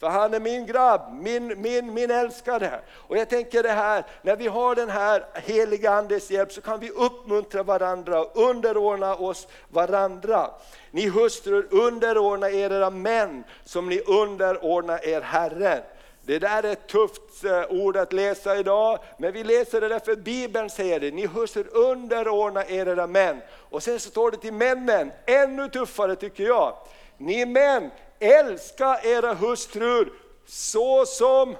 [0.02, 2.80] För han är min grabb, min, min, min älskade.
[2.94, 6.80] Och jag tänker det här, när vi har den här heliga Andes hjälp så kan
[6.80, 10.50] vi uppmuntra varandra, och underordna oss varandra.
[10.92, 15.82] Ni hustrur, underordna era män som ni underordnar er Herren.
[16.22, 20.16] Det där är ett tufft eh, ord att läsa idag, men vi läser det därför
[20.16, 21.12] Bibeln säger det.
[21.12, 23.42] Ni hustrur underordna era män.
[23.70, 26.76] Och sen så står det till männen, ännu tuffare tycker jag.
[27.18, 30.14] Ni män, älska era hustrur
[30.46, 31.56] så som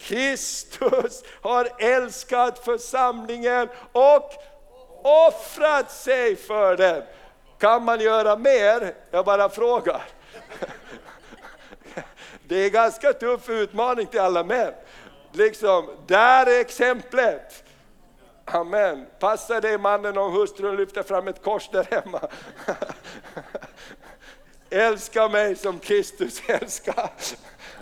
[0.00, 4.32] Kristus har älskat församlingen och
[5.02, 7.02] offrat sig för den.
[7.58, 8.94] Kan man göra mer?
[9.10, 10.02] Jag bara frågar.
[12.48, 14.72] Det är en ganska tuff utmaning till alla män.
[15.32, 17.64] Liksom, där är exemplet.
[18.44, 19.06] Amen.
[19.18, 22.20] Passa dig mannen om hustrun lyfter fram ett kors där hemma.
[24.70, 27.10] Älska mig som Kristus älskar.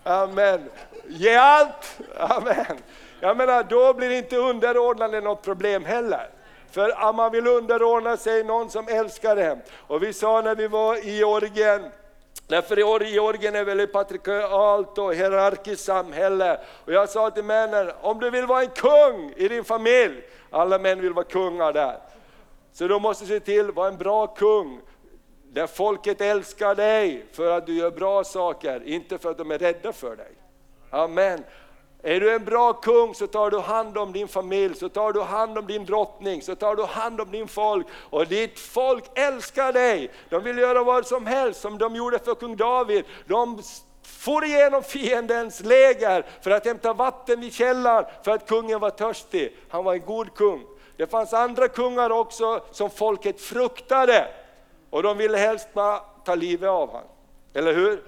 [0.02, 0.70] Amen.
[1.08, 1.98] Ge allt.
[2.16, 2.78] Amen.
[3.20, 6.30] Jag menar, då blir inte underordnande något problem heller.
[6.70, 9.62] För man vill underordna sig någon som älskar en.
[9.86, 11.90] Och vi sa när vi var i Georgien,
[12.46, 16.60] Därför Georgien är väldigt patriarkalt och hierarkiskt samhälle.
[16.84, 20.78] Och jag sa till männen, om du vill vara en kung i din familj, alla
[20.78, 21.98] män vill vara kungar där.
[22.72, 24.80] Så du måste se till att vara en bra kung
[25.54, 29.58] där folket älskar dig för att du gör bra saker, inte för att de är
[29.58, 30.32] rädda för dig.
[30.90, 31.44] Amen.
[32.02, 35.20] Är du en bra kung så tar du hand om din familj, så tar du
[35.20, 37.86] hand om din drottning, så tar du hand om din folk.
[38.10, 40.10] Och ditt folk älskar dig.
[40.28, 43.04] De vill göra vad som helst som de gjorde för kung David.
[43.26, 43.62] De
[44.02, 49.56] for igenom fiendens läger för att hämta vatten vid källan för att kungen var törstig.
[49.68, 50.64] Han var en god kung.
[50.96, 54.28] Det fanns andra kungar också som folket fruktade.
[54.94, 57.08] Och de ville helst bara ta livet av honom.
[57.54, 58.02] Eller hur?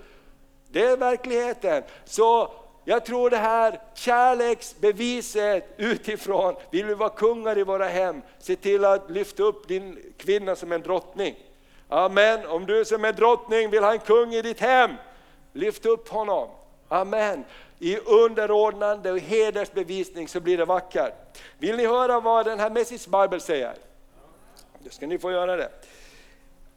[0.68, 1.82] Det är verkligheten.
[2.04, 2.50] Så
[2.84, 8.84] jag tror det här kärleksbeviset utifrån, vill vi vara kungar i våra hem, se till
[8.84, 11.34] att lyfta upp din kvinna som en drottning.
[11.88, 12.46] Amen.
[12.46, 14.90] Om du som är drottning vill ha en kung i ditt hem,
[15.52, 16.48] lyft upp honom.
[16.88, 17.44] Amen.
[17.78, 21.12] I underordnande och hedersbevisning så blir det vackert.
[21.58, 23.74] Vill ni höra vad den här Message Bible säger?
[24.78, 25.70] Då ska ni få göra det.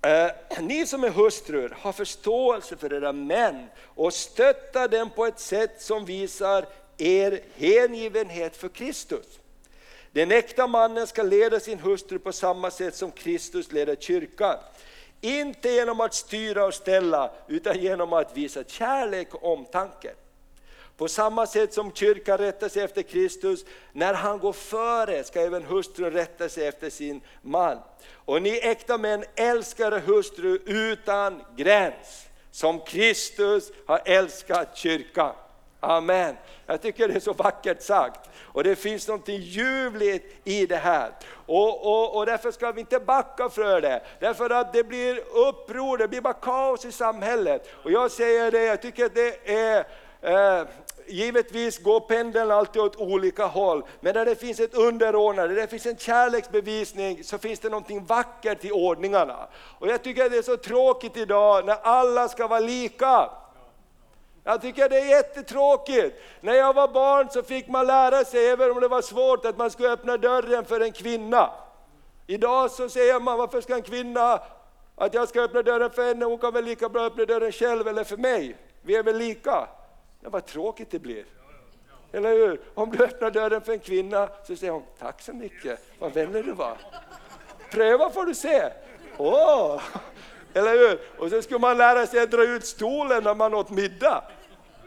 [0.02, 0.32] Eh,
[0.62, 5.82] ni som är hustrur, ha förståelse för era män och stötta dem på ett sätt
[5.82, 6.66] som visar
[6.98, 9.40] er hängivenhet för Kristus.
[10.12, 14.58] Den äkta mannen ska leda sin hustru på samma sätt som Kristus leder kyrkan.
[15.22, 20.14] Inte genom att styra och ställa, utan genom att visa kärlek och omtanke.
[21.00, 25.64] På samma sätt som kyrkan rättar sig efter Kristus, när han går före ska även
[25.64, 27.78] hustrun rätta sig efter sin man.
[28.14, 35.34] Och ni äkta män älskar hustru utan gräns, som Kristus har älskat kyrkan.
[35.80, 36.36] Amen.
[36.66, 38.30] Jag tycker det är så vackert sagt.
[38.38, 41.12] Och det finns något ljuvligt i det här.
[41.46, 44.02] Och, och, och därför ska vi inte backa för det.
[44.20, 47.70] Därför att det blir uppror, det blir bara kaos i samhället.
[47.84, 49.86] Och jag säger det, jag tycker att det är
[50.22, 50.68] eh,
[51.10, 55.68] givetvis går pendeln alltid åt olika håll, men där det finns ett underordnande, där det
[55.68, 59.48] finns en kärleksbevisning, så finns det någonting vackert i ordningarna.
[59.80, 63.30] Och jag tycker att det är så tråkigt idag när alla ska vara lika.
[64.44, 66.22] Jag tycker det är jättetråkigt.
[66.42, 69.58] När jag var barn så fick man lära sig, även om det var svårt, att
[69.58, 71.50] man skulle öppna dörren för en kvinna.
[72.28, 74.40] Idag så säger man, varför ska en kvinna,
[74.96, 77.88] att jag ska öppna dörren för henne, hon kan väl lika bra öppna dörren själv
[77.88, 78.56] eller för mig.
[78.82, 79.68] Vi är väl lika.
[80.22, 81.26] Ja, vad tråkigt det blir.
[82.12, 82.62] Eller hur?
[82.74, 86.46] Om du öppnar dörren för en kvinna så säger hon, tack så mycket, vad vänlig
[86.46, 86.78] du var.
[87.72, 88.70] Pröva får du se.
[89.18, 89.82] Åh!
[90.54, 91.00] Eller hur?
[91.18, 94.24] Och så skulle man lära sig att dra ut stolen när man åt middag.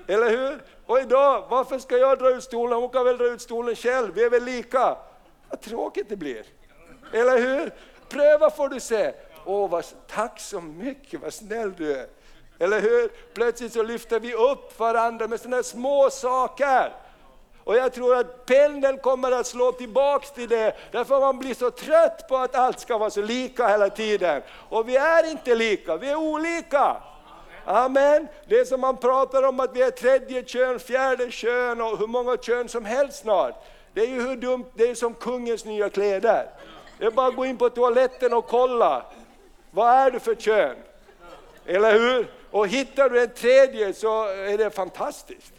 [0.07, 0.62] Eller hur?
[0.87, 2.79] Och idag, varför ska jag dra ut stolen?
[2.79, 4.97] Hon kan väl dra ut stolen själv, vi är väl lika.
[5.49, 6.45] Vad tråkigt det blir.
[7.12, 7.73] Eller hur?
[8.09, 9.12] Pröva får du se.
[9.45, 12.07] Åh, vad, tack så mycket, vad snäll du är.
[12.62, 13.11] Eller hur?
[13.35, 16.92] Plötsligt så lyfter vi upp varandra med sådana små saker.
[17.64, 21.70] Och jag tror att pendeln kommer att slå tillbaks till det, därför man blir så
[21.70, 24.42] trött på att allt ska vara så lika hela tiden.
[24.68, 26.96] Och vi är inte lika, vi är olika.
[27.64, 28.29] Amen.
[28.46, 32.37] Det som man pratar om att vi är tredje kön, fjärde kön och hur många
[32.37, 33.55] kön som helst snart.
[33.92, 36.46] Det är ju hur dumt, det är som kungens nya kläder.
[36.98, 39.03] Det är bara att gå in på toaletten och kolla.
[39.70, 40.77] Vad är du för kön?
[41.66, 42.41] Eller hur?
[42.53, 45.53] Och hittar du en tredje så är det fantastiskt.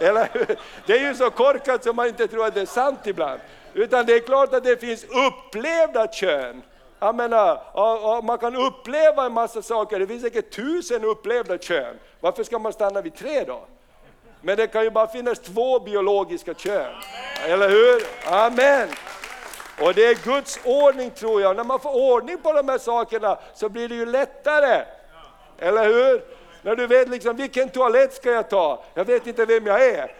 [0.00, 0.58] Eller hur?
[0.86, 3.40] Det är ju så korkat som man inte tror att det är sant ibland.
[3.74, 6.62] Utan det är klart att det finns upplevda kön.
[6.98, 11.96] Jag menar, man kan uppleva en massa saker, det finns säkert tusen upplevda kön.
[12.20, 13.66] Varför ska man stanna vid tre då?
[14.40, 16.94] Men det kan ju bara finnas två biologiska kön.
[17.46, 18.02] Eller hur?
[18.26, 18.88] Amen.
[19.80, 21.56] Och det är Guds ordning tror jag.
[21.56, 24.84] När man får ordning på de här sakerna så blir det ju lättare.
[25.60, 26.22] Eller hur?
[26.62, 28.84] När du vet liksom, vilken toalett ska jag ta?
[28.94, 30.12] Jag vet inte vem jag är.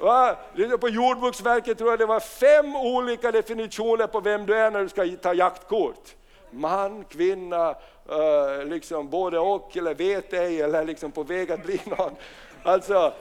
[0.00, 0.36] Va?
[0.80, 4.88] På Jordbruksverket tror jag det var fem olika definitioner på vem du är när du
[4.88, 6.14] ska ta jaktkort.
[6.50, 11.80] Man, kvinna, uh, liksom både och, eller vet ej, eller liksom på väg att bli
[11.84, 12.16] någon.
[12.62, 13.12] Alltså,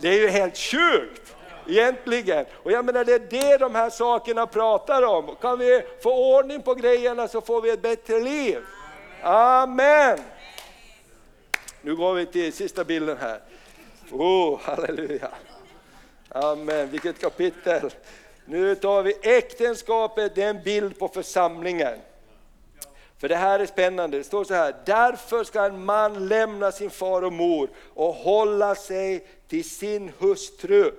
[0.00, 1.36] det är ju helt sjukt
[1.68, 2.44] egentligen.
[2.62, 5.36] Och jag menar det är det de här sakerna pratar om.
[5.40, 8.58] Kan vi få ordning på grejerna så får vi ett bättre liv.
[9.26, 10.18] Amen!
[11.82, 13.40] Nu går vi till sista bilden här.
[14.10, 15.28] Oh, halleluja!
[16.28, 17.90] Amen, vilket kapitel!
[18.44, 21.98] Nu tar vi äktenskapet, det är en bild på församlingen.
[23.18, 26.90] För det här är spännande, det står så här, därför ska en man lämna sin
[26.90, 30.92] far och mor och hålla sig till sin hustru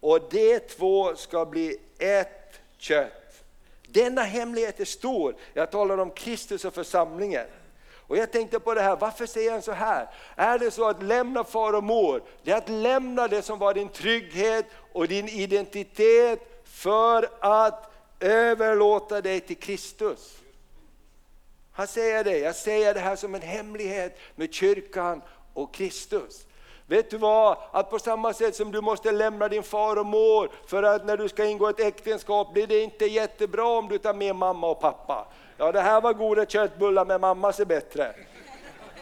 [0.00, 3.44] och de två ska bli ett kött.
[3.88, 7.46] Denna hemlighet är stor, jag talar om Kristus och församlingen.
[8.10, 10.08] Och jag tänkte på det här, varför säger han så här?
[10.36, 13.74] Är det så att lämna far och mor, det är att lämna det som var
[13.74, 20.38] din trygghet och din identitet för att överlåta dig till Kristus.
[21.72, 25.22] Han säger det, jag säger det här som en hemlighet med kyrkan
[25.54, 26.46] och Kristus.
[26.86, 27.56] Vet du vad?
[27.72, 31.16] Att på samma sätt som du måste lämna din far och mor för att när
[31.16, 34.80] du ska ingå ett äktenskap blir det inte jättebra om du tar med mamma och
[34.80, 35.26] pappa.
[35.60, 38.14] Ja, det här var goda köttbullar men mamma ser bättre.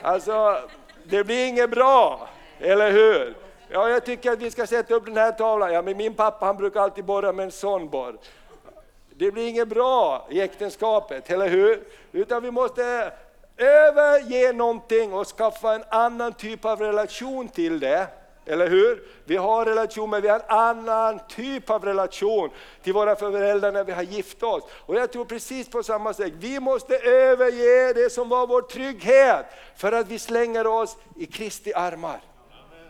[0.02, 0.58] Alltså,
[1.04, 3.34] det blir inget bra, eller hur?
[3.68, 5.72] Ja, jag tycker att vi ska sätta upp den här tavlan.
[5.72, 8.16] Ja, men min pappa han brukar alltid borra med en sån borr.
[9.10, 11.84] Det blir inget bra i äktenskapet, eller hur?
[12.12, 13.12] Utan vi måste
[13.56, 18.06] överge någonting och skaffa en annan typ av relation till det.
[18.48, 19.02] Eller hur?
[19.24, 22.50] Vi har relation men vi har en annan typ av relation
[22.82, 24.62] till våra föräldrar när vi har gift oss.
[24.70, 29.46] Och jag tror precis på samma sätt, vi måste överge det som var vår trygghet
[29.76, 32.20] för att vi slänger oss i Kristi armar.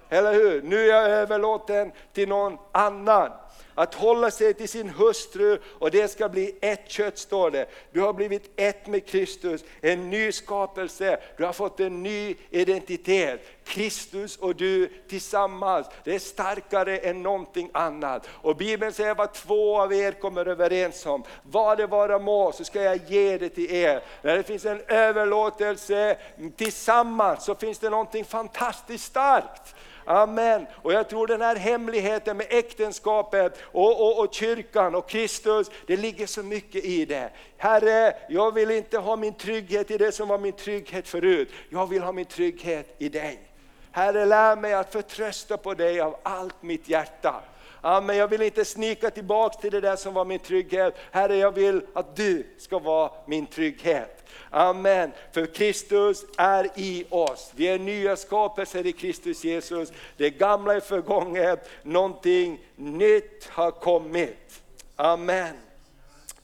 [0.08, 0.62] Eller hur?
[0.62, 3.30] Nu är jag överlåten till någon annan
[3.74, 7.66] att hålla sig till sin hustru och det ska bli ett kött står det.
[7.92, 13.40] Du har blivit ett med Kristus, en ny skapelse, du har fått en ny identitet.
[13.64, 18.28] Kristus och du tillsammans, det är starkare än någonting annat.
[18.32, 22.64] Och Bibeln säger vad två av er kommer överens om, vad det vara må så
[22.64, 24.02] ska jag ge det till er.
[24.22, 26.16] När det finns en överlåtelse
[26.56, 29.74] tillsammans så finns det någonting fantastiskt starkt.
[30.08, 30.66] Amen.
[30.72, 35.96] Och jag tror den här hemligheten med äktenskapet och, och, och kyrkan och Kristus, det
[35.96, 37.30] ligger så mycket i det.
[37.56, 41.48] Herre, jag vill inte ha min trygghet i det som var min trygghet förut.
[41.68, 43.40] Jag vill ha min trygghet i dig.
[43.90, 47.42] Herre, lär mig att förtrösta på dig av allt mitt hjärta.
[47.80, 50.94] Amen, jag vill inte snika tillbaka till det där som var min trygghet.
[51.10, 54.24] Herre, jag vill att du ska vara min trygghet.
[54.50, 55.12] Amen.
[55.32, 57.52] För Kristus är i oss.
[57.54, 59.92] Vi är nya skapelser i Kristus Jesus.
[60.16, 64.62] Det gamla är förgånget, någonting nytt har kommit.
[64.96, 65.56] Amen.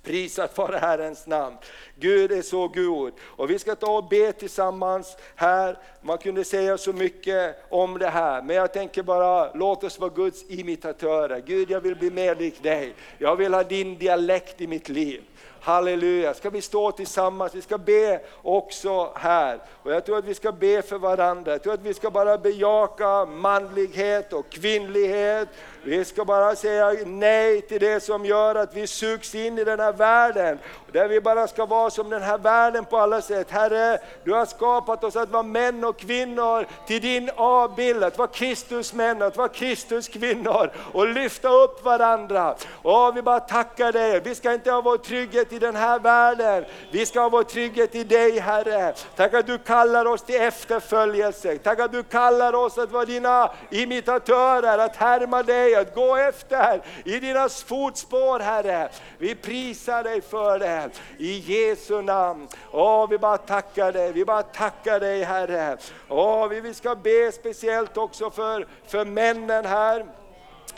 [0.03, 1.57] Prisat vare Herrens namn.
[1.97, 3.13] Gud är så god.
[3.21, 5.79] Och vi ska ta och be tillsammans här.
[6.01, 10.11] Man kunde säga så mycket om det här, men jag tänker bara låt oss vara
[10.11, 11.43] Guds imitatörer.
[11.47, 12.95] Gud, jag vill bli mer lik dig.
[13.19, 15.23] Jag vill ha din dialekt i mitt liv.
[15.65, 19.59] Halleluja, ska vi stå tillsammans, vi ska be också här.
[19.83, 22.38] Och jag tror att vi ska be för varandra, jag tror att vi ska bara
[22.38, 25.49] bejaka manlighet och kvinnlighet.
[25.83, 29.81] Vi ska bara säga nej till det som gör att vi sugs in i den
[29.81, 30.59] här världen.
[30.92, 33.51] Där vi bara ska vara som den här världen på alla sätt.
[33.51, 38.29] Herre, du har skapat oss att vara män och kvinnor till din avbild, att vara
[38.29, 42.55] Kristus män, att vara Kristus kvinnor och lyfta upp varandra.
[42.83, 46.65] Och vi bara tackar dig, vi ska inte ha vår trygghet i den här världen,
[46.91, 48.95] vi ska ha vår trygghet i dig Herre.
[49.17, 53.51] Tack att du kallar oss till efterföljelse, tack att du kallar oss att vara dina
[53.71, 58.89] imitatörer, att härma dig, att gå efter i dina fotspår Herre.
[59.19, 61.39] Vi prisar dig för det i
[61.75, 62.48] Jesu namn.
[62.72, 65.77] Åh, vi bara tackar dig, vi bara tackar dig Herre.
[66.08, 70.06] Åh, vi ska be speciellt också för, för männen här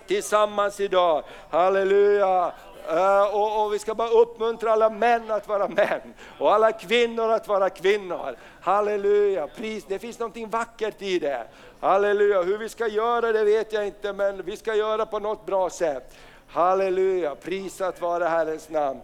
[0.07, 1.25] tillsammans idag.
[1.51, 2.53] Halleluja!
[2.91, 7.31] Uh, och, och, vi ska bara uppmuntra alla män att vara män och alla kvinnor
[7.31, 8.37] att vara kvinnor.
[8.61, 11.47] Halleluja, pris, det finns någonting vackert i det.
[11.81, 15.47] Halleluja, hur vi ska göra det vet jag inte men vi ska göra på något
[15.47, 16.15] bra sätt.
[16.49, 19.01] Halleluja, prisat vare Herrens namn.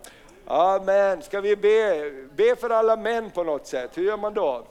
[0.54, 4.66] Amen, ska vi be, be för alla män på något sätt, hur gör man då?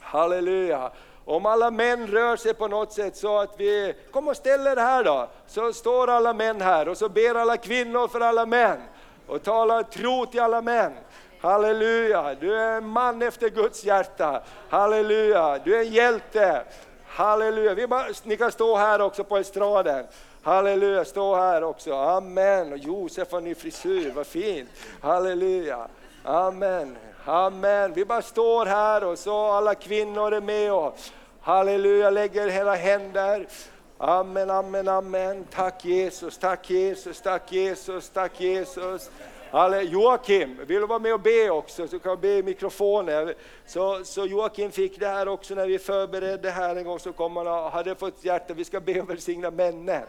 [0.00, 0.90] Halleluja.
[1.24, 4.76] Om alla män rör sig på något sätt så att vi, kom och ställ er
[4.76, 8.80] här då, så står alla män här och så ber alla kvinnor för alla män
[9.26, 10.92] och talar tro till alla män.
[11.40, 14.42] Halleluja, du är en man efter Guds hjärta.
[14.68, 16.62] Halleluja, du är en hjälte.
[17.06, 20.06] Halleluja, vi bara, ni kan stå här också på estraden.
[20.42, 21.94] Halleluja, stå här också.
[21.94, 22.72] Amen.
[22.72, 24.68] Och Josef har ny frisyr, vad fint.
[25.00, 25.88] Halleluja.
[26.24, 26.96] Amen.
[27.24, 27.92] Amen.
[27.92, 30.98] Vi bara står här och så alla kvinnor är med och
[31.40, 33.46] halleluja, lägger hela händer.
[33.98, 35.46] Amen, amen, amen.
[35.54, 39.10] Tack Jesus, tack Jesus, tack Jesus, tack Jesus.
[39.50, 41.88] Alle, Joakim, vill du vara med och be också?
[41.88, 43.34] Så kan jag be i mikrofonen.
[43.66, 47.36] Så, så Joakim fick det här också när vi förberedde här en gång, så kom
[47.36, 50.02] han och hade fått hjärta, vi ska be och välsigna männen.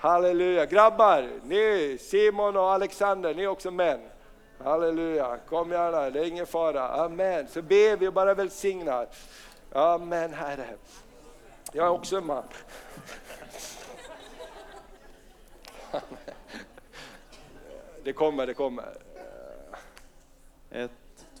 [0.00, 0.66] Halleluja.
[0.66, 4.00] Grabbar, ni, Simon och Alexander, ni är också män.
[4.64, 6.88] Halleluja, kom gärna, det är ingen fara.
[6.88, 7.48] Amen.
[7.48, 9.06] Så ber vi och bara välsignar.
[9.72, 10.66] Amen Herre.
[11.72, 12.42] Jag är också en man.
[18.04, 18.84] Det kommer, det kommer.
[20.70, 20.90] Ett,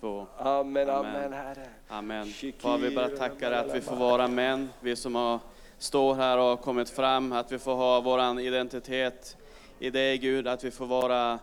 [0.00, 0.26] två.
[0.38, 1.68] Amen, amen, amen Herre.
[1.88, 2.32] Amen.
[2.58, 5.38] Far, vi bara tackar att vi får vara män, vi som har
[5.80, 9.36] står här och har kommit fram, att vi får ha vår identitet
[9.78, 11.38] i dig Gud, att vi får vara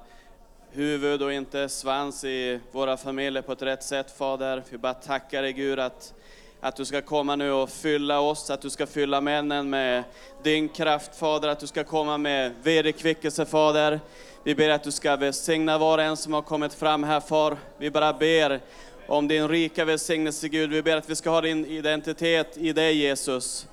[0.71, 4.63] huvud och inte svans i våra familjer på ett rätt sätt Fader.
[4.69, 6.13] Vi bara tackar dig Gud att,
[6.61, 10.03] att du ska komma nu och fylla oss, att du ska fylla männen med
[10.43, 13.99] din kraft Fader, att du ska komma med vederkvickelse Fader.
[14.43, 17.57] Vi ber att du ska välsigna var och en som har kommit fram här Far.
[17.77, 18.59] Vi bara ber
[19.07, 20.69] om din rika välsignelse Gud.
[20.69, 23.67] Vi ber att vi ska ha din identitet i dig Jesus.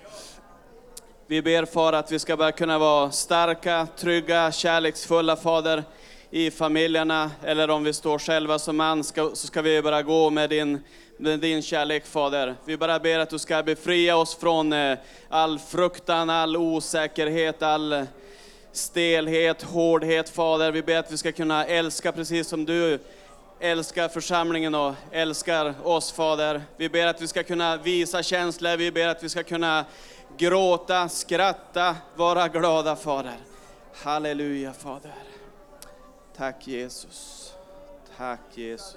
[1.27, 5.85] Vi ber Far att vi ska börja kunna vara starka, trygga, kärleksfulla Fader
[6.31, 10.31] i familjerna, eller om vi står själva som man, ska, så ska vi bara gå
[10.31, 10.81] med din,
[11.17, 12.55] med din kärlek Fader.
[12.65, 14.99] Vi bara ber att du ska befria oss från eh,
[15.29, 18.07] all fruktan, all osäkerhet, all
[18.73, 20.73] stelhet, hårdhet Fader.
[20.73, 22.99] Vi ber att vi ska kunna älska precis som du
[23.61, 26.63] älskar församlingen och älskar oss Fader.
[26.77, 29.85] Vi ber att vi ska kunna visa känslor, vi ber att vi ska kunna
[30.37, 33.37] gråta, skratta, vara glada Fader.
[33.95, 35.15] Halleluja Fader.
[36.37, 37.55] Tack Jesus.
[38.19, 38.97] Tack Jesus.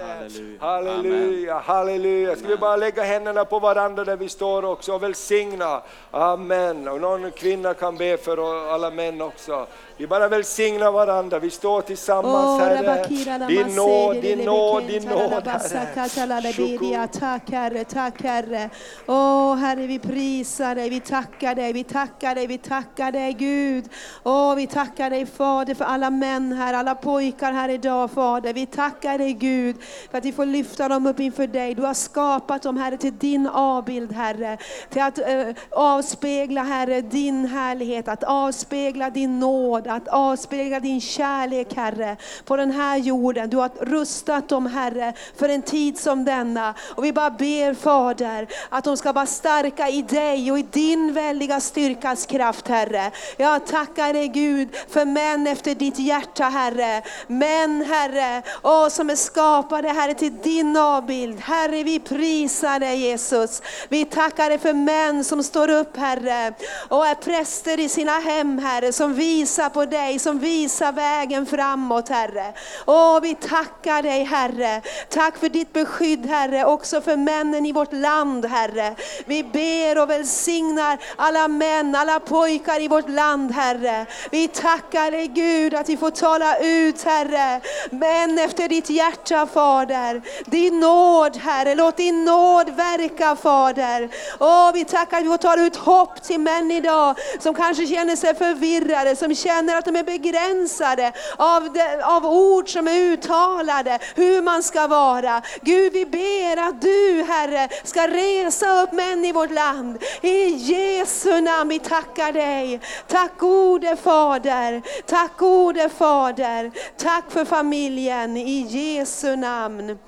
[0.00, 0.60] Halleluja.
[0.60, 2.36] Halleluja, halleluja.
[2.36, 5.82] Ska vi bara lägga händerna på varandra där vi står också och välsigna.
[6.10, 6.88] Amen.
[6.88, 9.66] Och någon kvinna kan be för alla män också.
[9.98, 13.04] Vi bara välsignar varandra, vi står tillsammans Herre.
[13.48, 17.08] Din nåd, din nåd, din nåd Herre.
[17.08, 18.70] Tack Herre, tack Herre.
[19.06, 23.84] Åh Herre vi prisar dig, vi tackar dig, vi tackar dig, vi tackar dig Gud.
[24.24, 28.52] Åh vi tackar dig Fader för alla män här, alla pojkar här idag Fader.
[28.52, 29.76] Vi tackar dig Gud
[30.10, 31.74] för att vi får lyfta dem upp inför dig.
[31.74, 34.58] Du har skapat dem Herre till din avbild Herre.
[34.90, 41.74] Till att äh, avspegla Herre din härlighet, att avspegla din nåd att avspegla din kärlek
[41.76, 43.50] Herre på den här jorden.
[43.50, 46.74] Du har rustat dem Herre för en tid som denna.
[46.94, 51.12] Och vi bara ber Fader att de ska vara starka i dig och i din
[51.12, 53.10] väldiga styrkas kraft Herre.
[53.36, 57.02] Jag tackar dig Gud för män efter ditt hjärta Herre.
[57.26, 61.40] Män Herre, åh, som är skapade Herre till din avbild.
[61.40, 63.62] Herre vi prisar dig Jesus.
[63.88, 66.54] Vi tackar dig för män som står upp Herre
[66.88, 72.08] och är präster i sina hem Herre, som visar på dig, som visar vägen framåt
[72.08, 72.52] Herre.
[72.86, 74.82] Åh, vi tackar dig Herre.
[75.08, 78.94] Tack för ditt beskydd Herre, också för männen i vårt land Herre.
[79.24, 84.06] Vi ber och välsignar alla män, alla pojkar i vårt land Herre.
[84.30, 87.60] Vi tackar dig Gud att vi får tala ut Herre,
[87.90, 90.22] män efter ditt hjärta Fader.
[90.44, 94.08] Din nåd Herre, låt din nåd verka Fader.
[94.40, 98.16] Åh, vi tackar att vi får tala ut hopp till män idag som kanske känner
[98.16, 103.98] sig förvirrade, som känner att de är begränsade av, de, av ord som är uttalade,
[104.14, 105.42] hur man ska vara.
[105.62, 110.02] Gud, vi ber att du Herre ska resa upp män i vårt land.
[110.22, 112.80] I Jesu namn, vi tackar dig.
[113.06, 116.70] Tack gode Fader, tack gode Fader.
[116.96, 119.98] Tack för familjen i Jesu namn.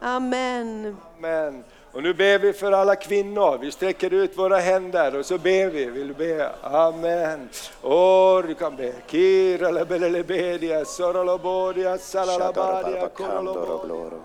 [0.00, 0.96] Amen.
[1.18, 1.64] Amen.
[1.96, 3.58] Och nu ber vi för alla kvinnor.
[3.58, 5.84] Vi sträcker ut våra händer och så ber vi.
[5.84, 6.50] Vill du be?
[6.62, 7.48] Amen.
[7.80, 8.92] Och du kan be.
[9.06, 14.18] Kira lebelelebedia, sorolobodia, salalabadia, korolobodia.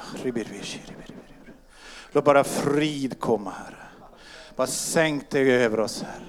[2.11, 3.75] Låt bara frid komma, Herre.
[4.55, 6.25] Bara sänk dig över oss, Herre.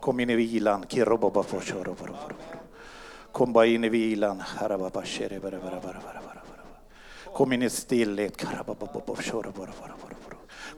[0.00, 0.84] Kom in i vilan.
[3.36, 4.42] Kom bara in i vilan.
[7.34, 8.44] Kom in i stillhet.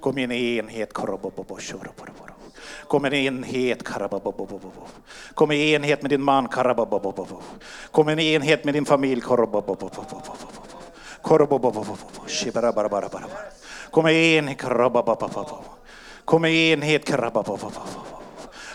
[0.01, 0.93] Kom in i enhet.
[0.93, 1.19] Kom
[3.07, 3.83] in i enhet.
[5.35, 6.49] Kom i enhet med din man.
[7.91, 9.21] Kom in i enhet med din familj.
[9.21, 9.49] Kom
[11.47, 13.05] i enhet.
[13.91, 17.13] Kom i enhet.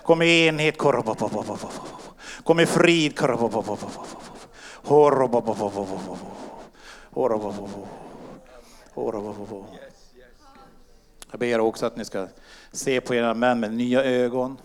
[0.04, 0.78] Kom i enhet.
[2.44, 3.14] Kom i frid.
[11.32, 12.28] Jag ber också att ni ska
[12.72, 14.58] se på era män med nya ögon.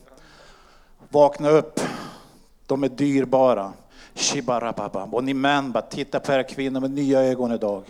[1.08, 1.80] Vakna upp.
[2.66, 3.72] De är dyrbara.
[5.12, 7.82] Och ni män, bara titta på era kvinnor med nya ögon idag.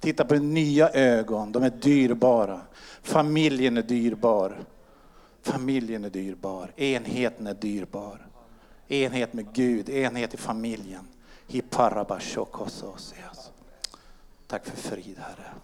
[0.00, 1.52] Titta på nya ögon.
[1.52, 2.60] De är dyrbara.
[3.02, 4.58] Familjen är dyrbar.
[5.42, 6.72] Familjen är dyrbar.
[6.76, 8.27] Enheten är dyrbar.
[8.88, 11.08] Enhet med Gud, enhet i familjen.
[14.46, 15.54] Tack för frid, Herre.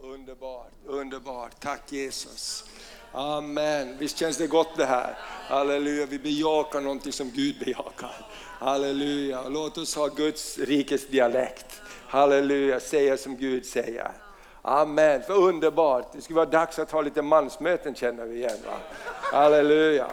[0.00, 1.60] Underbart, underbart.
[1.60, 2.64] Tack Jesus.
[3.12, 3.98] Amen.
[3.98, 5.18] Visst känns det gott det här?
[5.48, 8.26] Halleluja, vi bejakar någonting som Gud bejakar.
[8.58, 11.82] Halleluja, låt oss ha Guds rikes dialekt.
[12.08, 14.12] Halleluja, säga som Gud säger.
[14.62, 16.12] Amen, för underbart.
[16.12, 18.58] Det skulle vara dags att ha lite mansmöten känner vi igen.
[18.66, 18.78] Va?
[19.32, 20.06] Halleluja.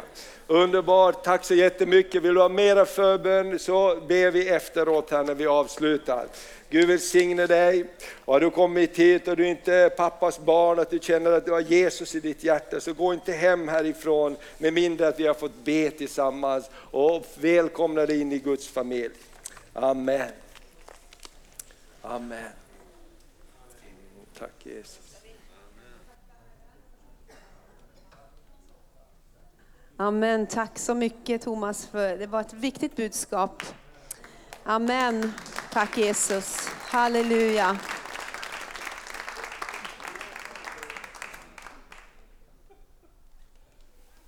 [0.47, 2.23] Underbart, tack så jättemycket.
[2.23, 6.27] Vill du ha mera förbön så ber vi efteråt här när vi avslutar.
[6.69, 7.85] Gud välsigne dig.
[8.25, 11.51] Har du kommit hit och du inte är pappas barn, att du känner att du
[11.51, 15.33] har Jesus i ditt hjärta, så gå inte hem härifrån med mindre att vi har
[15.33, 19.13] fått be tillsammans och välkomna dig in i Guds familj.
[19.73, 20.29] Amen.
[22.01, 22.49] Amen.
[24.39, 25.02] Tack Jesus.
[29.97, 30.47] Amen.
[30.47, 33.63] Tack så mycket Thomas, för det var ett viktigt budskap.
[34.63, 35.33] Amen.
[35.71, 36.67] Tack Jesus.
[36.67, 37.77] Halleluja.